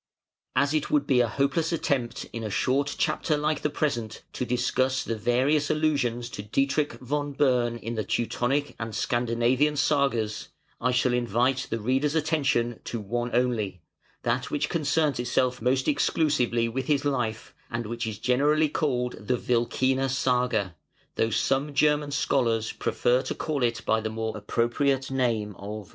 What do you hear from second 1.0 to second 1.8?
be a hopeless